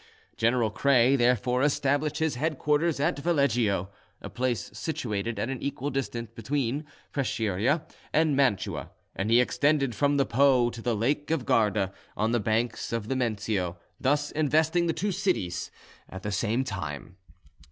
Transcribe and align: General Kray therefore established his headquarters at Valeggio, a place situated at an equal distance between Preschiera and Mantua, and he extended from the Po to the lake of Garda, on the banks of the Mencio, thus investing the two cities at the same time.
General 0.35 0.71
Kray 0.71 1.15
therefore 1.15 1.61
established 1.61 2.17
his 2.17 2.33
headquarters 2.33 2.99
at 2.99 3.19
Valeggio, 3.19 3.89
a 4.19 4.31
place 4.31 4.71
situated 4.73 5.37
at 5.37 5.51
an 5.51 5.61
equal 5.61 5.91
distance 5.91 6.31
between 6.33 6.85
Preschiera 7.13 7.83
and 8.11 8.35
Mantua, 8.35 8.89
and 9.15 9.29
he 9.29 9.39
extended 9.39 9.93
from 9.93 10.17
the 10.17 10.25
Po 10.25 10.71
to 10.71 10.81
the 10.81 10.95
lake 10.95 11.29
of 11.29 11.45
Garda, 11.45 11.93
on 12.17 12.31
the 12.31 12.39
banks 12.39 12.91
of 12.91 13.09
the 13.09 13.15
Mencio, 13.15 13.77
thus 13.99 14.31
investing 14.31 14.87
the 14.87 14.93
two 14.93 15.11
cities 15.11 15.69
at 16.09 16.23
the 16.23 16.31
same 16.31 16.63
time. 16.63 17.17